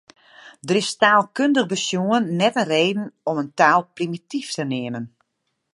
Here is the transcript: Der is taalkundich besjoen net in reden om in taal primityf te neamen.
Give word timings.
Der 0.67 0.77
is 0.83 0.91
taalkundich 1.01 1.69
besjoen 1.71 2.23
net 2.39 2.55
in 2.61 2.67
reden 2.73 3.05
om 3.29 3.41
in 3.43 3.51
taal 3.59 3.81
primityf 3.95 4.47
te 4.57 4.63
neamen. 4.71 5.05